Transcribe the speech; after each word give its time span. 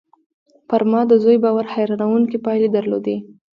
پر 0.67 0.81
ما 0.91 1.01
د 1.09 1.13
زوی 1.23 1.37
باور 1.43 1.65
حيرانوونکې 1.73 2.37
پايلې 2.45 2.69
درلودې 2.75 3.17